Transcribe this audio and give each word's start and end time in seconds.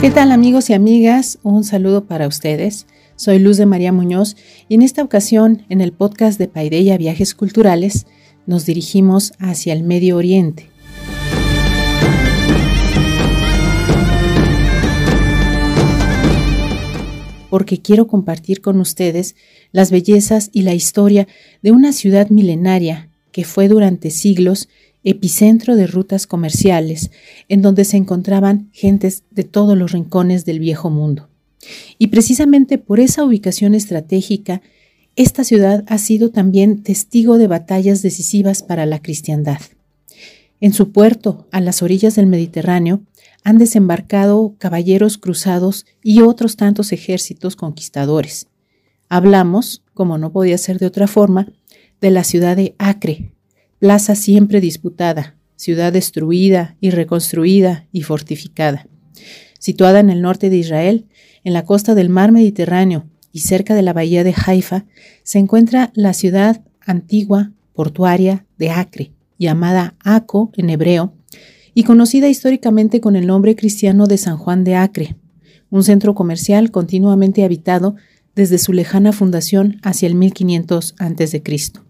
¿Qué 0.00 0.12
tal 0.12 0.30
amigos 0.30 0.70
y 0.70 0.74
amigas? 0.74 1.40
Un 1.42 1.64
saludo 1.64 2.04
para 2.04 2.28
ustedes. 2.28 2.86
Soy 3.16 3.40
Luz 3.40 3.56
de 3.56 3.66
María 3.66 3.90
Muñoz 3.90 4.36
y 4.68 4.76
en 4.76 4.82
esta 4.82 5.02
ocasión, 5.02 5.64
en 5.70 5.80
el 5.80 5.92
podcast 5.92 6.38
de 6.38 6.46
Paideia 6.46 6.96
Viajes 6.96 7.34
Culturales, 7.34 8.06
nos 8.46 8.64
dirigimos 8.64 9.32
hacia 9.40 9.72
el 9.72 9.82
Medio 9.82 10.16
Oriente. 10.16 10.70
Porque 17.50 17.82
quiero 17.82 18.06
compartir 18.06 18.60
con 18.60 18.78
ustedes 18.78 19.34
las 19.72 19.90
bellezas 19.90 20.48
y 20.52 20.62
la 20.62 20.74
historia 20.74 21.26
de 21.60 21.72
una 21.72 21.92
ciudad 21.92 22.30
milenaria 22.30 23.10
que 23.32 23.42
fue 23.42 23.66
durante 23.66 24.10
siglos 24.10 24.68
epicentro 25.10 25.74
de 25.74 25.86
rutas 25.86 26.26
comerciales, 26.26 27.10
en 27.48 27.62
donde 27.62 27.84
se 27.84 27.96
encontraban 27.96 28.68
gentes 28.72 29.24
de 29.30 29.44
todos 29.44 29.76
los 29.76 29.92
rincones 29.92 30.44
del 30.44 30.60
viejo 30.60 30.90
mundo. 30.90 31.28
Y 31.96 32.08
precisamente 32.08 32.76
por 32.76 33.00
esa 33.00 33.24
ubicación 33.24 33.74
estratégica, 33.74 34.60
esta 35.16 35.44
ciudad 35.44 35.82
ha 35.88 35.98
sido 35.98 36.30
también 36.30 36.82
testigo 36.82 37.38
de 37.38 37.46
batallas 37.46 38.02
decisivas 38.02 38.62
para 38.62 38.84
la 38.84 39.00
cristiandad. 39.00 39.58
En 40.60 40.74
su 40.74 40.92
puerto, 40.92 41.46
a 41.52 41.60
las 41.60 41.82
orillas 41.82 42.14
del 42.14 42.26
Mediterráneo, 42.26 43.00
han 43.44 43.56
desembarcado 43.56 44.56
caballeros 44.58 45.16
cruzados 45.16 45.86
y 46.02 46.20
otros 46.20 46.56
tantos 46.56 46.92
ejércitos 46.92 47.56
conquistadores. 47.56 48.48
Hablamos, 49.08 49.82
como 49.94 50.18
no 50.18 50.32
podía 50.32 50.58
ser 50.58 50.78
de 50.78 50.86
otra 50.86 51.06
forma, 51.06 51.50
de 52.00 52.10
la 52.10 52.24
ciudad 52.24 52.56
de 52.56 52.74
Acre, 52.78 53.32
plaza 53.78 54.14
siempre 54.14 54.60
disputada, 54.60 55.36
ciudad 55.56 55.92
destruida 55.92 56.76
y 56.80 56.90
reconstruida 56.90 57.86
y 57.92 58.02
fortificada. 58.02 58.86
Situada 59.58 60.00
en 60.00 60.10
el 60.10 60.22
norte 60.22 60.50
de 60.50 60.56
Israel, 60.56 61.06
en 61.44 61.52
la 61.52 61.64
costa 61.64 61.94
del 61.94 62.08
mar 62.08 62.32
Mediterráneo 62.32 63.06
y 63.32 63.40
cerca 63.40 63.74
de 63.74 63.82
la 63.82 63.92
bahía 63.92 64.24
de 64.24 64.34
Haifa, 64.34 64.84
se 65.22 65.38
encuentra 65.38 65.90
la 65.94 66.12
ciudad 66.12 66.62
antigua 66.80 67.52
portuaria 67.72 68.46
de 68.56 68.70
Acre, 68.70 69.12
llamada 69.38 69.94
Aco 70.00 70.50
en 70.56 70.70
hebreo, 70.70 71.14
y 71.74 71.84
conocida 71.84 72.28
históricamente 72.28 73.00
con 73.00 73.14
el 73.14 73.26
nombre 73.26 73.54
cristiano 73.54 74.06
de 74.06 74.18
San 74.18 74.36
Juan 74.36 74.64
de 74.64 74.74
Acre, 74.74 75.16
un 75.70 75.84
centro 75.84 76.14
comercial 76.14 76.70
continuamente 76.70 77.44
habitado 77.44 77.94
desde 78.34 78.58
su 78.58 78.72
lejana 78.72 79.12
fundación 79.12 79.78
hacia 79.82 80.08
el 80.08 80.14
1500 80.14 80.94
a.C. 80.98 81.87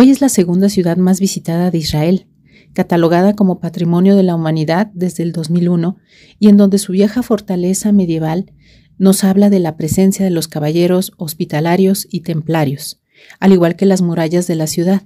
Hoy 0.00 0.08
es 0.08 0.22
la 0.22 0.30
segunda 0.30 0.70
ciudad 0.70 0.96
más 0.96 1.20
visitada 1.20 1.70
de 1.70 1.76
Israel, 1.76 2.26
catalogada 2.72 3.36
como 3.36 3.60
Patrimonio 3.60 4.16
de 4.16 4.22
la 4.22 4.34
Humanidad 4.34 4.86
desde 4.94 5.22
el 5.22 5.32
2001 5.32 5.98
y 6.38 6.48
en 6.48 6.56
donde 6.56 6.78
su 6.78 6.92
vieja 6.92 7.22
fortaleza 7.22 7.92
medieval 7.92 8.50
nos 8.96 9.24
habla 9.24 9.50
de 9.50 9.58
la 9.58 9.76
presencia 9.76 10.24
de 10.24 10.30
los 10.30 10.48
caballeros 10.48 11.12
hospitalarios 11.18 12.08
y 12.10 12.20
templarios, 12.20 13.02
al 13.40 13.52
igual 13.52 13.76
que 13.76 13.84
las 13.84 14.00
murallas 14.00 14.46
de 14.46 14.54
la 14.54 14.68
ciudad, 14.68 15.02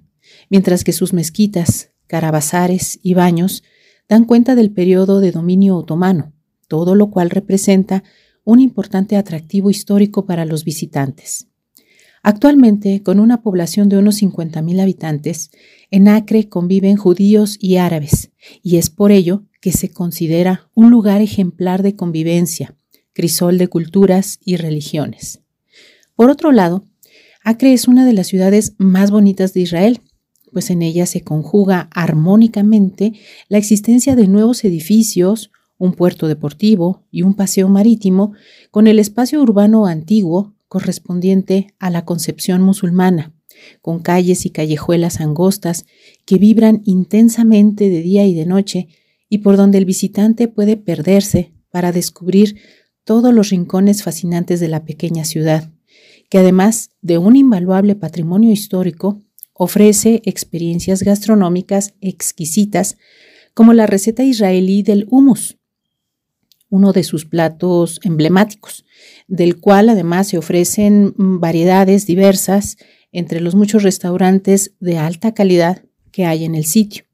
mientras 0.48 0.84
que 0.84 0.92
sus 0.92 1.12
mezquitas, 1.12 1.91
carabazares 2.06 3.00
y 3.03 3.15
baños 3.15 3.65
dan 4.09 4.25
cuenta 4.25 4.55
del 4.55 4.70
periodo 4.70 5.19
de 5.19 5.33
dominio 5.33 5.77
otomano, 5.77 6.34
todo 6.69 6.95
lo 6.95 7.11
cual 7.11 7.31
representa 7.31 8.05
un 8.45 8.61
importante 8.61 9.17
atractivo 9.17 9.70
histórico 9.70 10.25
para 10.25 10.45
los 10.45 10.62
visitantes. 10.62 11.48
Actualmente, 12.27 13.03
con 13.03 13.20
una 13.20 13.42
población 13.42 13.91
de 13.91 13.98
unos 13.98 14.22
50.000 14.22 14.81
habitantes, 14.81 15.50
en 15.91 16.09
Acre 16.09 16.48
conviven 16.48 16.97
judíos 16.97 17.59
y 17.60 17.76
árabes, 17.76 18.31
y 18.62 18.78
es 18.78 18.88
por 18.88 19.12
ello 19.12 19.44
que 19.60 19.72
se 19.72 19.91
considera 19.91 20.71
un 20.72 20.91
lugar 20.91 21.21
ejemplar 21.21 21.82
de 21.82 21.97
convivencia, 21.97 22.76
crisol 23.12 23.59
de 23.59 23.69
culturas 23.69 24.38
y 24.43 24.56
religiones. 24.56 25.43
Por 26.16 26.31
otro 26.31 26.50
lado, 26.50 26.87
Acre 27.44 27.75
es 27.75 27.88
una 27.88 28.06
de 28.06 28.15
las 28.15 28.28
ciudades 28.28 28.75
más 28.78 29.10
bonitas 29.10 29.53
de 29.53 29.60
Israel, 29.60 30.00
pues 30.50 30.71
en 30.71 30.81
ella 30.81 31.04
se 31.04 31.21
conjuga 31.21 31.91
armónicamente 31.93 33.12
la 33.50 33.59
existencia 33.59 34.16
de 34.16 34.28
nuevos 34.28 34.65
edificios, 34.65 35.50
un 35.77 35.93
puerto 35.93 36.27
deportivo 36.27 37.04
y 37.10 37.21
un 37.21 37.34
paseo 37.34 37.69
marítimo 37.69 38.32
con 38.71 38.87
el 38.87 38.98
espacio 38.98 39.43
urbano 39.43 39.84
antiguo 39.84 40.53
correspondiente 40.74 41.68
a 41.78 41.88
la 41.88 42.04
concepción 42.04 42.60
musulmana, 42.60 43.32
con 43.80 44.00
calles 44.00 44.44
y 44.44 44.50
callejuelas 44.50 45.20
angostas 45.20 45.86
que 46.24 46.36
vibran 46.36 46.82
intensamente 46.84 47.88
de 47.90 48.02
día 48.02 48.26
y 48.26 48.34
de 48.34 48.44
noche 48.44 48.88
y 49.28 49.38
por 49.38 49.56
donde 49.56 49.78
el 49.78 49.84
visitante 49.84 50.48
puede 50.48 50.76
perderse 50.76 51.52
para 51.70 51.92
descubrir 51.92 52.56
todos 53.04 53.32
los 53.32 53.50
rincones 53.50 54.02
fascinantes 54.02 54.58
de 54.58 54.66
la 54.66 54.84
pequeña 54.84 55.24
ciudad, 55.24 55.70
que 56.28 56.38
además 56.38 56.91
de 57.02 57.18
un 57.18 57.36
invaluable 57.36 57.94
patrimonio 57.94 58.50
histórico, 58.50 59.22
ofrece 59.52 60.22
experiencias 60.24 61.04
gastronómicas 61.04 61.94
exquisitas 62.00 62.96
como 63.54 63.74
la 63.74 63.86
receta 63.86 64.24
israelí 64.24 64.82
del 64.82 65.06
hummus, 65.08 65.56
uno 66.74 66.92
de 66.92 67.04
sus 67.04 67.24
platos 67.24 68.00
emblemáticos, 68.02 68.84
del 69.28 69.60
cual 69.60 69.88
además 69.88 70.26
se 70.26 70.38
ofrecen 70.38 71.14
variedades 71.16 72.04
diversas 72.04 72.78
entre 73.12 73.40
los 73.40 73.54
muchos 73.54 73.84
restaurantes 73.84 74.74
de 74.80 74.98
alta 74.98 75.34
calidad 75.34 75.84
que 76.10 76.26
hay 76.26 76.44
en 76.44 76.56
el 76.56 76.64
sitio, 76.64 77.04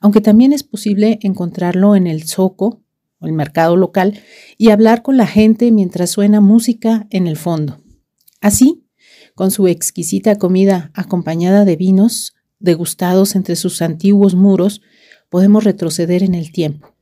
aunque 0.00 0.20
también 0.20 0.52
es 0.52 0.64
posible 0.64 1.20
encontrarlo 1.22 1.94
en 1.94 2.08
el 2.08 2.24
zoco 2.24 2.82
o 3.20 3.26
el 3.26 3.32
mercado 3.32 3.76
local 3.76 4.20
y 4.58 4.70
hablar 4.70 5.02
con 5.02 5.16
la 5.16 5.28
gente 5.28 5.70
mientras 5.70 6.10
suena 6.10 6.40
música 6.40 7.06
en 7.10 7.28
el 7.28 7.36
fondo. 7.36 7.78
Así, 8.40 8.84
con 9.36 9.52
su 9.52 9.68
exquisita 9.68 10.38
comida 10.38 10.90
acompañada 10.92 11.64
de 11.64 11.76
vinos 11.76 12.34
degustados 12.58 13.36
entre 13.36 13.54
sus 13.54 13.80
antiguos 13.80 14.34
muros, 14.34 14.80
podemos 15.28 15.62
retroceder 15.62 16.24
en 16.24 16.34
el 16.34 16.50
tiempo 16.50 16.93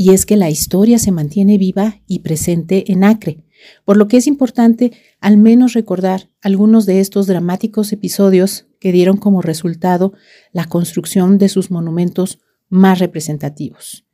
y 0.00 0.14
es 0.14 0.26
que 0.26 0.36
la 0.36 0.48
historia 0.48 1.00
se 1.00 1.10
mantiene 1.10 1.58
viva 1.58 2.00
y 2.06 2.20
presente 2.20 2.92
en 2.92 3.02
Acre, 3.02 3.38
por 3.84 3.96
lo 3.96 4.06
que 4.06 4.16
es 4.16 4.28
importante 4.28 4.92
al 5.20 5.36
menos 5.36 5.72
recordar 5.72 6.30
algunos 6.40 6.86
de 6.86 7.00
estos 7.00 7.26
dramáticos 7.26 7.92
episodios 7.92 8.66
que 8.78 8.92
dieron 8.92 9.16
como 9.16 9.42
resultado 9.42 10.12
la 10.52 10.66
construcción 10.66 11.36
de 11.36 11.48
sus 11.48 11.72
monumentos 11.72 12.38
más 12.68 13.00
representativos. 13.00 14.06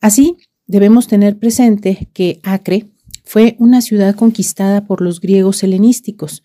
Así, 0.00 0.38
debemos 0.66 1.06
tener 1.06 1.38
presente 1.38 2.08
que 2.12 2.40
Acre 2.42 2.86
fue 3.24 3.54
una 3.60 3.80
ciudad 3.80 4.16
conquistada 4.16 4.86
por 4.86 5.00
los 5.00 5.20
griegos 5.20 5.62
helenísticos, 5.62 6.42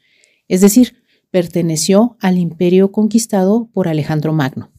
es 0.48 0.62
decir, 0.62 1.02
perteneció 1.32 2.16
al 2.22 2.38
imperio 2.38 2.92
conquistado 2.92 3.70
por 3.74 3.88
Alejandro 3.88 4.34
Magno. 4.34 4.70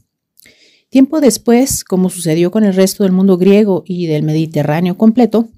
Tiempo 0.91 1.21
después, 1.21 1.85
como 1.85 2.09
sucedió 2.09 2.51
con 2.51 2.65
el 2.65 2.75
resto 2.75 3.05
del 3.05 3.13
mundo 3.13 3.37
griego 3.37 3.83
y 3.87 4.07
del 4.07 4.23
Mediterráneo 4.23 4.97
completo, 4.97 5.49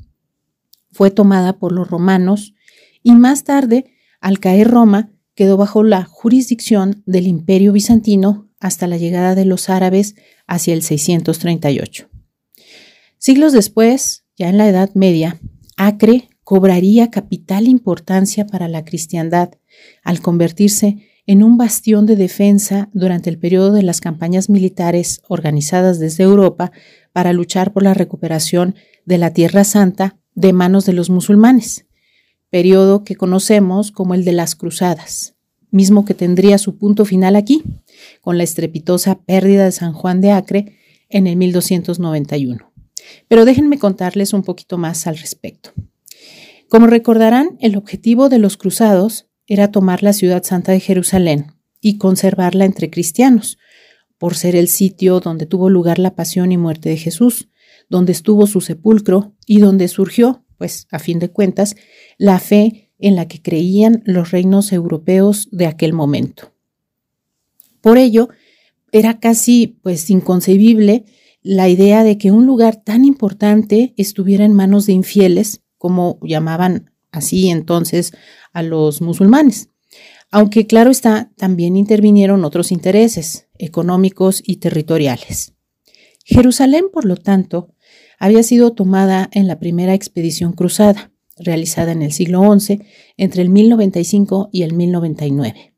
fue 0.91 1.11
tomada 1.11 1.59
por 1.59 1.73
los 1.73 1.89
romanos 1.89 2.55
y 3.03 3.13
más 3.13 3.45
tarde, 3.45 3.87
al 4.21 4.41
caer 4.41 4.69
Roma, 4.69 5.13
quedó 5.35 5.57
bajo 5.57 5.83
la 5.83 6.05
jurisdicción 6.05 7.03
del 7.07 7.27
Imperio 7.27 7.73
bizantino 7.73 8.51
hasta 8.59 8.87
la 8.87 8.99
llegada 8.99 9.35
de 9.35 9.45
los 9.45 9.71
árabes 9.71 10.17
hacia 10.47 10.75
el 10.75 10.83
638. 10.83 12.09
Siglos 13.19 13.53
después, 13.53 14.25
ya 14.37 14.49
en 14.49 14.59
la 14.59 14.69
Edad 14.69 14.91
Media, 14.95 15.41
Acre 15.77 16.29
cobraría 16.43 17.11
capital 17.11 17.69
importancia 17.69 18.47
para 18.47 18.67
la 18.67 18.85
cristiandad 18.85 19.53
al 20.03 20.21
convertirse 20.21 21.10
en 21.31 21.45
un 21.45 21.57
bastión 21.57 22.07
de 22.07 22.17
defensa 22.17 22.89
durante 22.93 23.31
el 23.31 23.39
periodo 23.39 23.71
de 23.71 23.85
las 23.85 24.01
campañas 24.01 24.51
militares 24.51 25.23
organizadas 25.29 26.01
desde 26.01 26.25
Europa 26.25 26.73
para 27.13 27.33
luchar 27.33 27.73
por 27.73 27.85
la 27.85 27.95
recuperación 27.95 28.75
de 29.05 29.17
la 29.17 29.33
Tierra 29.33 29.63
Santa 29.63 30.19
de 30.35 30.53
manos 30.53 30.87
de 30.87 30.93
los 30.93 31.09
musulmanes, 31.09 31.87
periodo 32.51 33.05
que 33.05 33.15
conocemos 33.15 33.93
como 33.93 34.15
el 34.15 34.25
de 34.25 34.33
las 34.33 34.57
Cruzadas, 34.57 35.37
mismo 35.71 36.05
que 36.05 36.15
tendría 36.15 36.59
su 36.59 36.77
punto 36.77 37.05
final 37.05 37.37
aquí, 37.37 37.63
con 38.21 38.37
la 38.37 38.43
estrepitosa 38.43 39.21
pérdida 39.21 39.67
de 39.67 39.71
San 39.71 39.93
Juan 39.93 40.21
de 40.21 40.33
Acre 40.33 40.79
en 41.09 41.29
el 41.29 41.37
1291. 41.37 42.73
Pero 43.29 43.45
déjenme 43.45 43.79
contarles 43.79 44.33
un 44.33 44.43
poquito 44.43 44.79
más 44.79 45.07
al 45.07 45.17
respecto. 45.17 45.71
Como 46.69 46.89
recordarán, 46.89 47.57
el 47.61 47.77
objetivo 47.77 48.29
de 48.29 48.39
los 48.39 48.57
cruzados 48.57 49.30
era 49.51 49.73
tomar 49.73 50.05
la 50.05 50.13
ciudad 50.13 50.45
santa 50.45 50.71
de 50.71 50.79
Jerusalén 50.79 51.55
y 51.81 51.99
conservarla 51.99 52.65
entre 52.65 52.89
cristianos, 52.89 53.59
por 54.17 54.37
ser 54.37 54.55
el 54.55 54.69
sitio 54.69 55.19
donde 55.19 55.45
tuvo 55.45 55.69
lugar 55.69 55.99
la 55.99 56.15
pasión 56.15 56.53
y 56.53 56.57
muerte 56.57 56.89
de 56.89 56.97
Jesús, 56.97 57.49
donde 57.89 58.13
estuvo 58.13 58.47
su 58.47 58.61
sepulcro 58.61 59.35
y 59.47 59.59
donde 59.59 59.89
surgió, 59.89 60.45
pues 60.57 60.87
a 60.93 61.01
fin 61.01 61.19
de 61.19 61.31
cuentas, 61.31 61.75
la 62.17 62.39
fe 62.39 62.93
en 63.01 63.17
la 63.17 63.27
que 63.27 63.43
creían 63.43 64.05
los 64.07 64.31
reinos 64.31 64.73
europeos 64.73 65.49
de 65.51 65.67
aquel 65.67 65.95
momento. 65.95 66.53
Por 67.81 67.99
ello, 67.99 68.29
era 68.93 69.19
casi 69.19 69.79
pues 69.83 70.09
inconcebible 70.11 71.07
la 71.43 71.69
idea 71.69 72.05
de 72.05 72.19
que 72.19 72.31
un 72.31 72.47
lugar 72.47 72.77
tan 72.77 73.05
importante 73.05 73.95
estuviera 73.97 74.45
en 74.45 74.53
manos 74.53 74.87
de 74.87 74.93
infieles, 74.93 75.63
como 75.77 76.21
llamaban 76.23 76.90
así 77.13 77.49
entonces 77.49 78.13
a 78.53 78.63
los 78.63 79.01
musulmanes. 79.01 79.69
Aunque 80.31 80.67
claro 80.67 80.91
está, 80.91 81.31
también 81.37 81.77
intervinieron 81.77 82.45
otros 82.45 82.71
intereses 82.71 83.49
económicos 83.59 84.43
y 84.45 84.57
territoriales. 84.57 85.55
Jerusalén, 86.25 86.85
por 86.93 87.05
lo 87.05 87.17
tanto, 87.17 87.75
había 88.19 88.43
sido 88.43 88.73
tomada 88.73 89.29
en 89.33 89.49
la 89.49 89.59
primera 89.59 89.95
expedición 89.95 90.53
cruzada, 90.53 91.11
realizada 91.37 91.93
en 91.93 92.03
el 92.03 92.13
siglo 92.13 92.43
XI, 92.59 92.83
entre 93.17 93.43
el 93.43 93.49
1095 93.49 94.51
y 94.53 94.63
el 94.63 94.75
1099. 94.75 95.75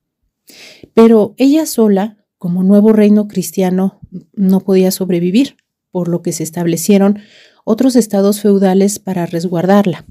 Pero 0.93 1.35
ella 1.39 1.65
sola, 1.67 2.19
como 2.37 2.63
nuevo 2.63 2.93
reino 2.93 3.29
cristiano, 3.29 4.01
no 4.35 4.61
podía 4.61 4.91
sobrevivir, 4.91 5.57
por 5.91 6.09
lo 6.09 6.21
que 6.21 6.33
se 6.33 6.43
establecieron 6.43 7.21
otros 7.65 7.97
estados 7.97 8.41
feudales 8.41 8.99
para 8.99 9.25
resguardarla, 9.25 10.05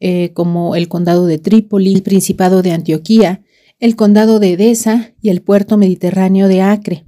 eh, 0.00 0.32
como 0.32 0.76
el 0.76 0.88
condado 0.88 1.26
de 1.26 1.38
Trípoli, 1.38 1.94
el 1.94 2.02
principado 2.02 2.62
de 2.62 2.72
Antioquía, 2.72 3.42
el 3.80 3.96
condado 3.96 4.38
de 4.38 4.52
Edesa 4.52 5.14
y 5.20 5.30
el 5.30 5.42
puerto 5.42 5.76
mediterráneo 5.76 6.48
de 6.48 6.62
Acre, 6.62 7.04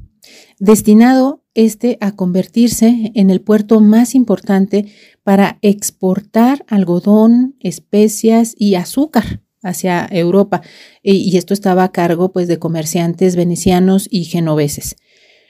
destinado 0.59 1.43
este 1.55 1.97
a 2.01 2.13
convertirse 2.13 3.13
en 3.15 3.31
el 3.31 3.41
puerto 3.41 3.81
más 3.81 4.15
importante 4.15 4.87
para 5.23 5.59
exportar 5.63 6.65
algodón, 6.69 7.57
especias 7.61 8.55
y 8.59 8.75
azúcar 8.75 9.43
hacia 9.63 10.07
Europa. 10.11 10.63
Y 11.03 11.37
esto 11.37 11.55
estaba 11.55 11.85
a 11.85 11.93
cargo 11.93 12.31
pues 12.31 12.47
de 12.47 12.59
comerciantes 12.59 13.37
venecianos 13.37 14.07
y 14.11 14.25
genoveses. 14.25 14.97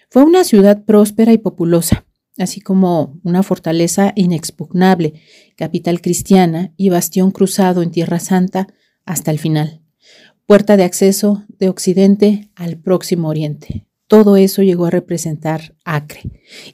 Fue 0.08 0.24
una 0.24 0.44
ciudad 0.44 0.84
próspera 0.84 1.32
y 1.32 1.38
populosa, 1.38 2.06
así 2.38 2.60
como 2.60 3.18
una 3.24 3.42
fortaleza 3.42 4.12
inexpugnable, 4.14 5.14
capital 5.56 6.00
cristiana 6.00 6.72
y 6.76 6.90
bastión 6.90 7.30
cruzado 7.30 7.82
en 7.82 7.90
Tierra 7.90 8.20
Santa 8.20 8.68
hasta 9.04 9.30
el 9.30 9.38
final. 9.38 9.80
Puerta 10.46 10.76
de 10.76 10.84
acceso 10.84 11.44
de 11.58 11.68
Occidente 11.68 12.50
al 12.54 12.76
próximo 12.78 13.28
Oriente. 13.28 13.86
Todo 14.06 14.36
eso 14.36 14.62
llegó 14.62 14.86
a 14.86 14.90
representar 14.90 15.74
Acre, 15.84 16.22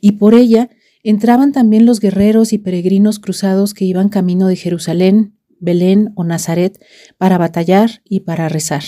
y 0.01 0.13
por 0.13 0.35
ella 0.35 0.69
entraban 1.03 1.53
también 1.53 1.87
los 1.87 2.01
guerreros 2.01 2.53
y 2.53 2.59
peregrinos 2.59 3.19
cruzados 3.19 3.73
que 3.73 3.87
iban 3.87 4.11
camino 4.11 4.49
de 4.49 4.57
Jerusalén, 4.57 5.39
Belén 5.59 6.13
o 6.17 6.25
Nazaret 6.25 6.79
para 7.17 7.39
batallar 7.39 8.03
y 8.05 8.21
para 8.21 8.49
rezar. 8.49 8.83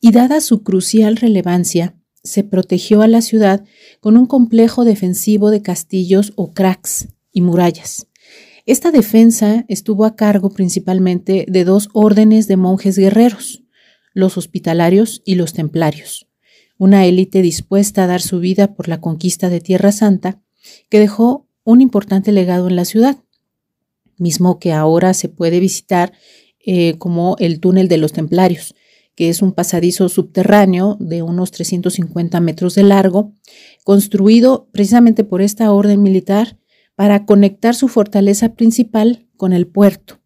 Y 0.00 0.12
dada 0.12 0.40
su 0.40 0.62
crucial 0.62 1.16
relevancia, 1.16 1.96
se 2.22 2.44
protegió 2.44 3.02
a 3.02 3.08
la 3.08 3.22
ciudad 3.22 3.64
con 4.00 4.16
un 4.16 4.26
complejo 4.26 4.84
defensivo 4.84 5.50
de 5.50 5.62
castillos 5.62 6.32
o 6.36 6.52
cracks 6.52 7.08
y 7.32 7.40
murallas. 7.40 8.06
Esta 8.66 8.90
defensa 8.90 9.64
estuvo 9.68 10.04
a 10.04 10.16
cargo 10.16 10.50
principalmente 10.50 11.46
de 11.48 11.64
dos 11.64 11.88
órdenes 11.92 12.48
de 12.48 12.56
monjes 12.56 12.98
guerreros, 12.98 13.62
los 14.12 14.36
hospitalarios 14.36 15.22
y 15.24 15.36
los 15.36 15.52
templarios, 15.52 16.28
una 16.76 17.06
élite 17.06 17.42
dispuesta 17.42 18.02
a 18.02 18.06
dar 18.08 18.20
su 18.20 18.40
vida 18.40 18.74
por 18.74 18.88
la 18.88 19.00
conquista 19.00 19.50
de 19.50 19.60
Tierra 19.60 19.92
Santa, 19.92 20.42
que 20.90 20.98
dejó 20.98 21.46
un 21.62 21.80
importante 21.80 22.32
legado 22.32 22.66
en 22.66 22.74
la 22.74 22.84
ciudad, 22.84 23.18
mismo 24.18 24.58
que 24.58 24.72
ahora 24.72 25.14
se 25.14 25.28
puede 25.28 25.60
visitar 25.60 26.12
eh, 26.58 26.98
como 26.98 27.36
el 27.38 27.60
túnel 27.60 27.86
de 27.86 27.98
los 27.98 28.12
templarios, 28.12 28.74
que 29.14 29.28
es 29.28 29.42
un 29.42 29.52
pasadizo 29.52 30.08
subterráneo 30.08 30.96
de 30.98 31.22
unos 31.22 31.52
350 31.52 32.40
metros 32.40 32.74
de 32.74 32.82
largo, 32.82 33.32
construido 33.84 34.68
precisamente 34.72 35.22
por 35.22 35.40
esta 35.40 35.70
orden 35.70 36.02
militar 36.02 36.58
para 36.96 37.24
conectar 37.24 37.74
su 37.74 37.88
fortaleza 37.88 38.54
principal 38.54 39.28
con 39.36 39.52
el 39.52 39.66
puerto. 39.66 40.18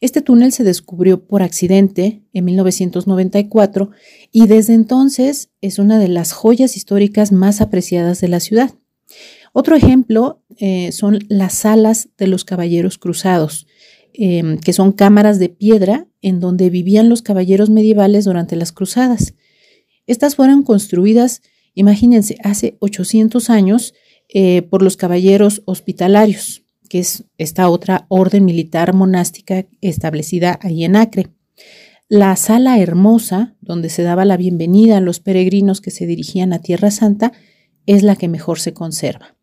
Este 0.00 0.20
túnel 0.20 0.52
se 0.52 0.64
descubrió 0.64 1.26
por 1.26 1.42
accidente 1.42 2.22
en 2.32 2.44
1994 2.44 3.90
y 4.32 4.46
desde 4.46 4.74
entonces 4.74 5.50
es 5.60 5.78
una 5.78 5.98
de 6.00 6.08
las 6.08 6.32
joyas 6.32 6.76
históricas 6.76 7.30
más 7.30 7.60
apreciadas 7.60 8.20
de 8.20 8.28
la 8.28 8.40
ciudad. 8.40 8.74
Otro 9.52 9.76
ejemplo 9.76 10.42
eh, 10.56 10.90
son 10.90 11.20
las 11.28 11.54
salas 11.54 12.08
de 12.18 12.26
los 12.26 12.44
caballeros 12.44 12.98
cruzados, 12.98 13.66
Em, 14.12 14.58
que 14.58 14.72
son 14.72 14.90
cámaras 14.90 15.38
de 15.38 15.48
piedra 15.48 16.08
en 16.20 16.40
donde 16.40 16.68
vivían 16.68 17.08
los 17.08 17.22
caballeros 17.22 17.70
medievales 17.70 18.24
durante 18.24 18.56
las 18.56 18.72
cruzadas. 18.72 19.34
Estas 20.06 20.34
fueron 20.34 20.64
construidas, 20.64 21.42
imagínense, 21.74 22.36
hace 22.42 22.76
800 22.80 23.50
años 23.50 23.94
eh, 24.32 24.62
por 24.62 24.82
los 24.82 24.96
caballeros 24.96 25.62
hospitalarios, 25.64 26.62
que 26.88 27.00
es 27.00 27.24
esta 27.38 27.68
otra 27.68 28.06
orden 28.08 28.44
militar 28.44 28.94
monástica 28.94 29.66
establecida 29.80 30.58
ahí 30.62 30.84
en 30.84 30.96
Acre. 30.96 31.28
La 32.08 32.34
sala 32.36 32.80
hermosa, 32.80 33.56
donde 33.60 33.88
se 33.88 34.02
daba 34.02 34.24
la 34.24 34.36
bienvenida 34.36 34.96
a 34.98 35.00
los 35.00 35.20
peregrinos 35.20 35.80
que 35.80 35.90
se 35.90 36.06
dirigían 36.06 36.52
a 36.52 36.60
Tierra 36.60 36.90
Santa, 36.90 37.32
es 37.86 38.02
la 38.02 38.16
que 38.16 38.28
mejor 38.28 38.60
se 38.60 38.72
conserva. 38.72 39.36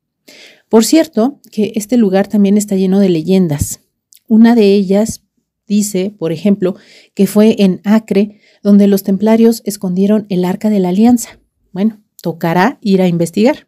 Por 0.70 0.86
cierto, 0.86 1.40
que 1.52 1.74
este 1.76 1.98
lugar 1.98 2.28
también 2.28 2.58
está 2.58 2.76
lleno 2.76 3.00
de 3.00 3.10
leyendas. 3.10 3.82
Una 4.28 4.56
de 4.56 4.74
ellas 4.74 5.24
dice, 5.66 6.14
por 6.18 6.32
ejemplo, 6.32 6.76
que 7.14 7.28
fue 7.28 7.56
en 7.60 7.82
Acre 7.84 8.40
donde 8.64 8.88
los 8.88 9.04
templarios 9.04 9.62
escondieron 9.66 10.26
el 10.30 10.46
arca 10.46 10.70
de 10.70 10.80
la 10.80 10.90
alianza. 10.90 11.40
Bueno, 11.72 12.02
tocará 12.22 12.80
ir 12.82 13.02
a 13.02 13.08
investigar. 13.08 13.67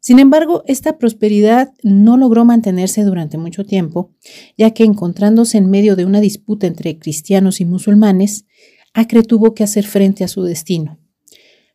Sin 0.00 0.18
embargo, 0.18 0.62
esta 0.66 0.98
prosperidad 0.98 1.72
no 1.82 2.16
logró 2.16 2.44
mantenerse 2.44 3.04
durante 3.04 3.38
mucho 3.38 3.64
tiempo, 3.64 4.12
ya 4.56 4.72
que 4.72 4.84
encontrándose 4.84 5.58
en 5.58 5.70
medio 5.70 5.94
de 5.94 6.06
una 6.06 6.20
disputa 6.20 6.66
entre 6.66 6.98
cristianos 6.98 7.60
y 7.60 7.66
musulmanes, 7.66 8.46
Acre 8.94 9.22
tuvo 9.22 9.54
que 9.54 9.62
hacer 9.62 9.86
frente 9.86 10.24
a 10.24 10.28
su 10.28 10.42
destino. 10.42 10.98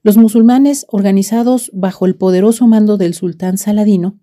Los 0.01 0.17
musulmanes, 0.17 0.85
organizados 0.89 1.71
bajo 1.73 2.05
el 2.05 2.15
poderoso 2.15 2.67
mando 2.67 2.97
del 2.97 3.13
sultán 3.13 3.57
Saladino, 3.57 4.19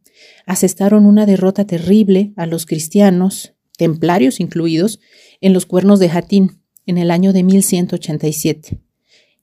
asestaron 0.46 1.06
una 1.06 1.24
derrota 1.24 1.64
terrible 1.64 2.32
a 2.36 2.46
los 2.46 2.66
cristianos 2.66 3.54
templarios 3.82 4.38
incluidos, 4.40 5.00
en 5.40 5.52
los 5.52 5.66
cuernos 5.66 5.98
de 5.98 6.08
Jatín 6.08 6.62
en 6.86 6.98
el 6.98 7.10
año 7.10 7.32
de 7.32 7.42
1187. 7.42 8.80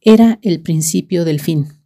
Era 0.01 0.39
el 0.41 0.61
principio 0.61 1.25
del 1.25 1.41
fin. 1.41 1.78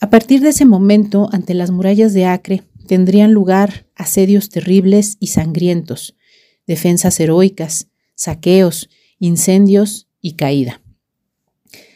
A 0.00 0.10
partir 0.10 0.40
de 0.40 0.50
ese 0.50 0.64
momento, 0.64 1.28
ante 1.32 1.54
las 1.54 1.70
murallas 1.70 2.14
de 2.14 2.24
Acre, 2.24 2.62
tendrían 2.86 3.32
lugar 3.32 3.86
asedios 3.96 4.48
terribles 4.48 5.16
y 5.18 5.28
sangrientos, 5.28 6.16
defensas 6.66 7.18
heroicas, 7.18 7.88
saqueos, 8.14 8.88
incendios 9.18 10.08
y 10.20 10.34
caída. 10.34 10.80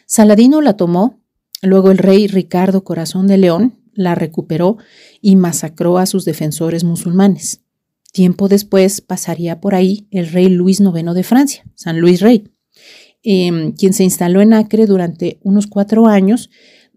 Saladino 0.07 0.61
la 0.61 0.77
tomó, 0.77 1.21
luego 1.63 1.91
el 1.91 1.99
rey 1.99 2.27
Ricardo 2.27 2.85
Corazón 2.85 3.29
de 3.29 3.39
León 3.39 3.79
la 3.95 4.15
recuperó 4.15 4.79
y 5.21 5.37
masacró 5.37 5.99
a 5.99 6.07
sus 6.07 6.25
defensores 6.25 6.83
musulmanes. 6.85 7.61
Tiempo 8.13 8.49
después 8.49 9.01
pasaría 9.01 9.61
por 9.61 9.75
ahí 9.75 10.07
el 10.11 10.31
rey 10.31 10.49
Luis 10.49 10.81
IX 10.81 11.15
de 11.15 11.23
Francia, 11.23 11.65
San 11.75 12.01
Luis 12.01 12.21
Rey, 12.21 12.51
em, 13.23 13.73
quien 13.73 13.93
se 13.93 14.05
instaló 14.05 14.41
en 14.43 14.53
Acre 14.53 14.87
durante 14.87 15.39
unos 15.43 15.67
cuatro 15.67 16.07
años, 16.07 16.51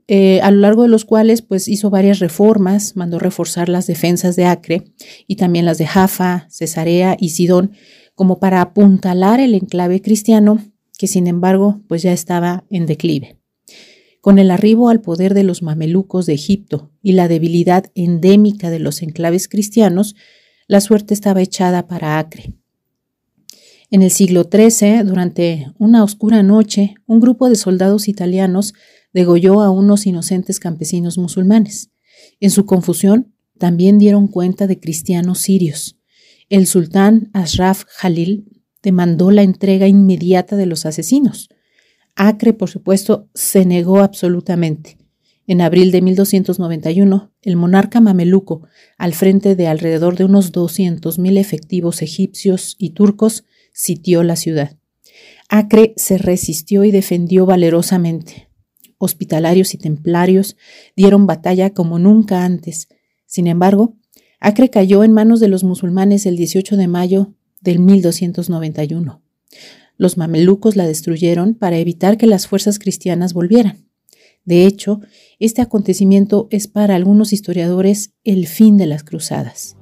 eh, 0.07 0.39
a 0.41 0.51
lo 0.51 0.59
largo 0.59 0.83
de 0.83 0.89
los 0.89 1.03
cuales 1.03 1.41
pues, 1.41 1.67
hizo 1.67 1.89
varias 1.89 2.19
reformas, 2.19 2.95
mandó 2.95 3.17
reforzar 3.17 3.69
las 3.69 3.87
defensas 3.87 4.35
de 4.35 4.45
Acre 4.45 4.83
y 5.27 5.35
también 5.35 5.65
las 5.65 5.77
de 5.79 5.87
Jaffa, 5.87 6.47
Cesarea 6.49 7.17
y 7.19 7.29
Sidón, 7.29 7.71
como 8.13 8.39
para 8.39 8.61
apuntalar 8.61 9.39
el 9.39 9.55
enclave 9.55 10.01
cristiano, 10.01 10.59
que 10.97 11.07
sin 11.07 11.27
embargo 11.27 11.81
pues 11.87 12.03
ya 12.03 12.13
estaba 12.13 12.65
en 12.69 12.85
declive. 12.85 13.39
Con 14.21 14.39
el 14.39 14.51
arribo 14.51 14.89
al 14.89 15.01
poder 15.01 15.33
de 15.33 15.43
los 15.43 15.61
mamelucos 15.61 16.25
de 16.25 16.33
Egipto 16.33 16.91
y 17.01 17.13
la 17.13 17.27
debilidad 17.27 17.91
endémica 17.95 18.69
de 18.69 18.79
los 18.79 19.01
enclaves 19.01 19.47
cristianos, 19.47 20.15
la 20.67 20.81
suerte 20.81 21.13
estaba 21.13 21.41
echada 21.41 21.87
para 21.87 22.17
Acre. 22.17 22.55
En 23.91 24.01
el 24.01 24.09
siglo 24.09 24.49
XIII, 24.51 25.03
durante 25.03 25.67
una 25.77 26.03
oscura 26.03 26.41
noche, 26.41 26.95
un 27.05 27.19
grupo 27.19 27.49
de 27.49 27.55
soldados 27.55 28.07
italianos 28.07 28.73
degolló 29.15 29.61
a 29.61 29.71
unos 29.71 30.05
inocentes 30.05 30.59
campesinos 30.59 31.17
musulmanes. 31.17 31.89
En 32.41 32.51
su 32.51 32.65
confusión, 32.65 33.33
también 33.57 33.97
dieron 33.97 34.27
cuenta 34.27 34.67
de 34.67 34.77
cristianos 34.77 35.39
sirios. 35.39 35.97
El 36.49 36.67
sultán 36.67 37.29
Ashraf 37.31 37.85
Jalil 37.87 38.61
demandó 38.83 39.31
la 39.31 39.43
entrega 39.43 39.87
inmediata 39.87 40.57
de 40.57 40.65
los 40.65 40.85
asesinos. 40.85 41.47
Acre, 42.15 42.51
por 42.51 42.69
supuesto, 42.69 43.29
se 43.33 43.65
negó 43.65 43.99
absolutamente. 43.99 44.97
En 45.47 45.61
abril 45.61 45.91
de 45.91 46.01
1291, 46.01 47.31
el 47.41 47.55
monarca 47.55 48.01
mameluco, 48.01 48.67
al 48.97 49.13
frente 49.13 49.55
de 49.55 49.67
alrededor 49.67 50.17
de 50.17 50.25
unos 50.25 50.51
200.000 50.51 51.37
efectivos 51.37 52.01
egipcios 52.01 52.75
y 52.79 52.89
turcos, 52.89 53.45
sitió 53.71 54.23
la 54.23 54.35
ciudad. 54.35 54.75
Acre 55.47 55.93
se 55.95 56.17
resistió 56.17 56.83
y 56.83 56.91
defendió 56.91 57.45
valerosamente. 57.45 58.44
Hospitalarios 58.97 59.73
y 59.73 59.77
templarios 59.77 60.55
dieron 60.95 61.27
batalla 61.27 61.71
como 61.71 61.99
nunca 61.99 62.45
antes. 62.45 62.87
Sin 63.25 63.47
embargo, 63.47 63.97
Acre 64.39 64.69
cayó 64.69 65.03
en 65.03 65.11
manos 65.11 65.39
de 65.39 65.47
los 65.47 65.63
musulmanes 65.63 66.25
el 66.25 66.37
18 66.37 66.77
de 66.77 66.87
mayo 66.87 67.33
del 67.61 67.79
1291. 67.79 69.21
Los 69.97 70.17
mamelucos 70.17 70.75
la 70.75 70.85
destruyeron 70.85 71.55
para 71.55 71.77
evitar 71.77 72.17
que 72.17 72.27
las 72.27 72.47
fuerzas 72.47 72.79
cristianas 72.79 73.33
volvieran. 73.33 73.85
De 74.43 74.65
hecho, 74.65 75.01
este 75.39 75.61
acontecimiento 75.61 76.47
es 76.51 76.67
para 76.67 76.95
algunos 76.95 77.33
historiadores 77.33 78.13
el 78.23 78.47
fin 78.47 78.77
de 78.77 78.85
las 78.85 79.03
cruzadas. 79.03 79.75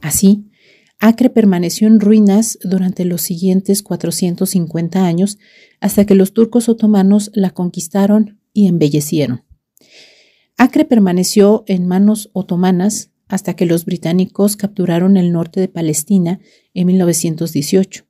Así, 0.00 0.49
Acre 1.02 1.30
permaneció 1.30 1.88
en 1.88 1.98
ruinas 1.98 2.58
durante 2.62 3.06
los 3.06 3.22
siguientes 3.22 3.82
450 3.82 5.02
años 5.02 5.38
hasta 5.80 6.04
que 6.04 6.14
los 6.14 6.34
turcos 6.34 6.68
otomanos 6.68 7.30
la 7.32 7.50
conquistaron 7.50 8.38
y 8.52 8.68
embellecieron. 8.68 9.44
Acre 10.58 10.84
permaneció 10.84 11.64
en 11.66 11.86
manos 11.86 12.28
otomanas 12.34 13.10
hasta 13.28 13.54
que 13.54 13.64
los 13.64 13.86
británicos 13.86 14.56
capturaron 14.56 15.16
el 15.16 15.32
norte 15.32 15.58
de 15.58 15.68
Palestina 15.68 16.38
en 16.74 16.86
1918. 16.88 18.04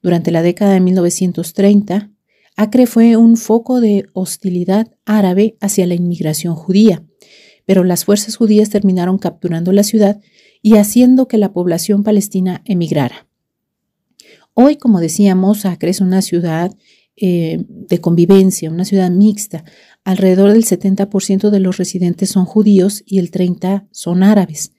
Durante 0.00 0.30
la 0.30 0.42
década 0.42 0.74
de 0.74 0.80
1930, 0.80 2.12
Acre 2.56 2.86
fue 2.86 3.16
un 3.16 3.36
foco 3.36 3.80
de 3.80 4.06
hostilidad 4.12 4.86
árabe 5.04 5.56
hacia 5.60 5.86
la 5.86 5.94
inmigración 5.94 6.54
judía, 6.54 7.04
pero 7.66 7.82
las 7.82 8.04
fuerzas 8.04 8.36
judías 8.36 8.70
terminaron 8.70 9.18
capturando 9.18 9.72
la 9.72 9.82
ciudad 9.82 10.20
y 10.62 10.76
haciendo 10.76 11.28
que 11.28 11.38
la 11.38 11.52
población 11.52 12.02
palestina 12.02 12.62
emigrara. 12.64 13.26
Hoy, 14.54 14.76
como 14.76 15.00
decíamos, 15.00 15.64
Acre 15.64 15.90
es 15.90 16.00
una 16.00 16.22
ciudad 16.22 16.76
eh, 17.16 17.64
de 17.68 18.00
convivencia, 18.00 18.70
una 18.70 18.84
ciudad 18.84 19.10
mixta. 19.10 19.64
Alrededor 20.04 20.52
del 20.52 20.64
70% 20.64 21.50
de 21.50 21.60
los 21.60 21.76
residentes 21.76 22.30
son 22.30 22.46
judíos 22.46 23.02
y 23.06 23.18
el 23.18 23.30
30% 23.30 23.88
son 23.90 24.22
árabes. 24.22 24.72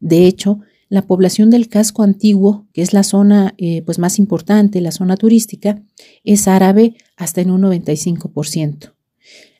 De 0.00 0.26
hecho, 0.26 0.60
la 0.88 1.02
población 1.02 1.50
del 1.50 1.68
casco 1.68 2.02
antiguo, 2.02 2.66
que 2.72 2.82
es 2.82 2.92
la 2.92 3.02
zona 3.02 3.54
eh, 3.58 3.82
pues 3.82 3.98
más 3.98 4.18
importante, 4.18 4.80
la 4.80 4.92
zona 4.92 5.16
turística, 5.16 5.82
es 6.24 6.48
árabe 6.48 6.94
hasta 7.16 7.40
en 7.40 7.50
un 7.50 7.62
95%. 7.62 8.94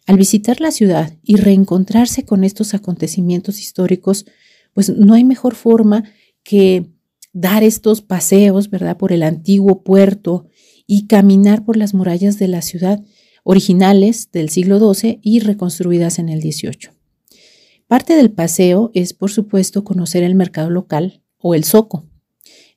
Al 0.07 0.17
visitar 0.17 0.61
la 0.61 0.71
ciudad 0.71 1.13
y 1.23 1.37
reencontrarse 1.37 2.25
con 2.25 2.45
estos 2.45 2.73
acontecimientos 2.73 3.61
históricos, 3.61 4.25
pues 4.73 4.91
no 4.91 5.15
hay 5.15 5.25
mejor 5.25 5.55
forma 5.55 6.05
que 6.43 6.87
dar 7.33 7.63
estos 7.63 8.03
paseos, 8.03 8.71
¿verdad?, 8.71 8.97
por 8.97 9.13
el 9.13 9.23
antiguo 9.23 9.83
puerto 9.83 10.47
y 10.87 11.07
caminar 11.07 11.65
por 11.65 11.77
las 11.77 11.95
murallas 11.95 12.39
de 12.39 12.49
la 12.49 12.63
ciudad 12.63 13.03
originales 13.45 14.31
del 14.33 14.51
siglo 14.51 14.79
XII 14.95 15.21
y 15.23 15.41
reconstruidas 15.41 16.19
en 16.19 16.29
el 16.29 16.41
XVIII. 16.41 16.91
Parte 17.87 18.15
del 18.15 18.31
paseo 18.31 18.91
es, 18.95 19.15
por 19.15 19.31
supuesto, 19.31 19.85
conocer 19.85 20.23
el 20.23 20.35
mercado 20.35 20.69
local 20.69 21.23
o 21.39 21.55
el 21.55 21.65
zoco. 21.65 22.07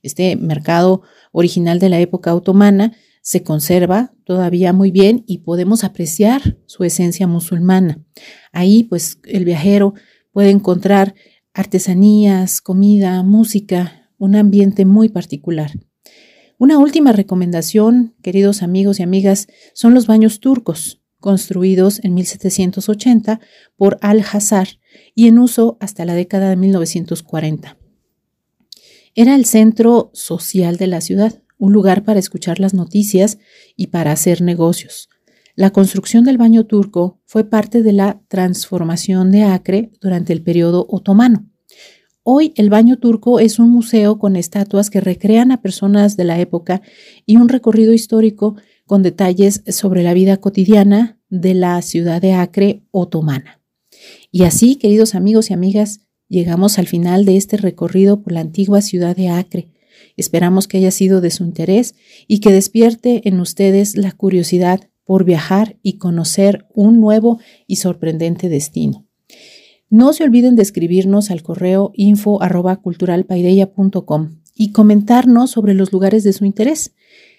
Este 0.02 0.36
mercado 0.36 1.02
original 1.32 1.78
de 1.78 1.90
la 1.90 2.00
época 2.00 2.34
otomana 2.34 2.92
se 3.20 3.42
conserva 3.42 4.14
todavía 4.24 4.72
muy 4.72 4.90
bien 4.90 5.24
y 5.26 5.38
podemos 5.38 5.84
apreciar 5.84 6.58
su 6.66 6.84
esencia 6.84 7.26
musulmana. 7.26 8.02
Ahí, 8.52 8.84
pues, 8.84 9.18
el 9.24 9.44
viajero 9.44 9.94
puede 10.32 10.50
encontrar 10.50 11.14
artesanías, 11.54 12.60
comida, 12.60 13.22
música, 13.22 14.10
un 14.18 14.36
ambiente 14.36 14.84
muy 14.84 15.08
particular. 15.08 15.72
Una 16.58 16.78
última 16.78 17.12
recomendación, 17.12 18.14
queridos 18.22 18.62
amigos 18.62 19.00
y 19.00 19.02
amigas, 19.02 19.48
son 19.74 19.94
los 19.94 20.06
baños 20.06 20.40
turcos, 20.40 21.02
construidos 21.18 22.02
en 22.04 22.14
1780 22.14 23.40
por 23.76 23.98
Al-Hazar 24.00 24.68
y 25.14 25.26
en 25.28 25.38
uso 25.38 25.76
hasta 25.80 26.04
la 26.04 26.14
década 26.14 26.50
de 26.50 26.56
1940. 26.56 27.78
Era 29.14 29.34
el 29.34 29.44
centro 29.44 30.10
social 30.14 30.76
de 30.76 30.86
la 30.86 31.00
ciudad, 31.00 31.42
un 31.58 31.72
lugar 31.72 32.04
para 32.04 32.18
escuchar 32.18 32.60
las 32.60 32.74
noticias 32.74 33.38
y 33.76 33.88
para 33.88 34.12
hacer 34.12 34.40
negocios. 34.40 35.08
La 35.54 35.70
construcción 35.70 36.24
del 36.24 36.38
baño 36.38 36.64
turco 36.64 37.20
fue 37.26 37.44
parte 37.44 37.82
de 37.82 37.92
la 37.92 38.22
transformación 38.28 39.30
de 39.30 39.42
Acre 39.42 39.90
durante 40.00 40.32
el 40.32 40.42
periodo 40.42 40.86
otomano. 40.88 41.46
Hoy 42.22 42.54
el 42.56 42.70
baño 42.70 42.98
turco 42.98 43.38
es 43.38 43.58
un 43.58 43.68
museo 43.68 44.18
con 44.18 44.36
estatuas 44.36 44.88
que 44.88 45.02
recrean 45.02 45.52
a 45.52 45.60
personas 45.60 46.16
de 46.16 46.24
la 46.24 46.40
época 46.40 46.80
y 47.26 47.36
un 47.36 47.50
recorrido 47.50 47.92
histórico 47.92 48.56
con 48.86 49.02
detalles 49.02 49.62
sobre 49.66 50.02
la 50.02 50.14
vida 50.14 50.38
cotidiana 50.38 51.18
de 51.28 51.52
la 51.52 51.82
ciudad 51.82 52.22
de 52.22 52.32
Acre 52.32 52.84
otomana. 52.90 53.60
Y 54.30 54.44
así, 54.44 54.76
queridos 54.76 55.14
amigos 55.14 55.50
y 55.50 55.54
amigas, 55.54 56.00
llegamos 56.28 56.78
al 56.78 56.86
final 56.86 57.26
de 57.26 57.36
este 57.36 57.58
recorrido 57.58 58.22
por 58.22 58.32
la 58.32 58.40
antigua 58.40 58.80
ciudad 58.80 59.14
de 59.14 59.28
Acre. 59.28 59.68
Esperamos 60.16 60.66
que 60.66 60.78
haya 60.78 60.90
sido 60.90 61.20
de 61.20 61.30
su 61.30 61.44
interés 61.44 61.94
y 62.26 62.38
que 62.40 62.52
despierte 62.52 63.28
en 63.28 63.38
ustedes 63.38 63.98
la 63.98 64.12
curiosidad 64.12 64.88
por 65.04 65.24
viajar 65.24 65.76
y 65.82 65.98
conocer 65.98 66.66
un 66.74 67.00
nuevo 67.00 67.38
y 67.66 67.76
sorprendente 67.76 68.48
destino. 68.48 69.06
No 69.90 70.12
se 70.12 70.24
olviden 70.24 70.56
de 70.56 70.62
escribirnos 70.62 71.30
al 71.30 71.42
correo 71.42 71.92
info 71.94 72.38
y 74.54 74.72
comentarnos 74.72 75.50
sobre 75.50 75.74
los 75.74 75.92
lugares 75.92 76.24
de 76.24 76.32
su 76.32 76.44
interés. 76.44 76.94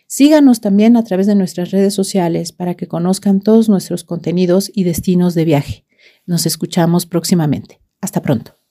Síganos 0.08 0.62
también 0.62 0.96
a 0.96 1.04
través 1.04 1.26
de 1.26 1.36
nuestras 1.36 1.72
redes 1.72 1.94
sociales 1.94 2.52
para 2.52 2.76
que 2.76 2.88
conozcan 2.88 3.42
todos 3.42 3.70
nuestros 3.70 4.04
contenidos 4.04 4.70
y 4.74 4.84
destinos 4.84 5.34
de 5.34 5.46
viaje. 5.46 5.86
Nos 6.26 6.46
escuchamos 6.46 7.06
próximamente. 7.06 7.80
Hasta 8.02 8.22
pronto. 8.22 8.63